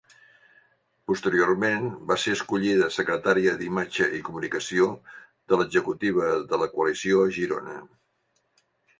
[1.09, 4.87] Posteriorment, va ser escollida secretària d'imatge i comunicació
[5.53, 7.77] de l'executiva de la coalició a Girona.